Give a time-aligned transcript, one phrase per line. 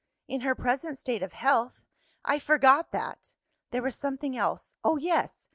[0.27, 1.79] "In her present state of health?
[2.25, 3.35] I forgot that.
[3.69, 4.75] There was something else.
[4.83, 5.47] Oh, yes!